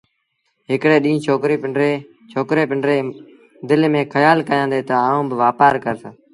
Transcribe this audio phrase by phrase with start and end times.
[0.71, 1.23] هڪڙي ڏيݩهݩ
[2.33, 3.15] ڇوڪري پنڊريٚ
[3.69, 6.01] دل ميݩ کيآل ڪيآݩدي تا آئوݩ با وآپآر ڪرس